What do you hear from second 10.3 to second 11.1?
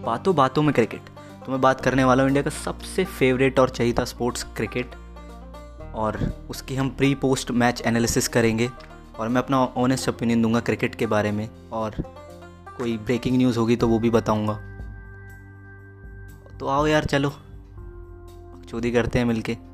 दूँगा क्रिकेट के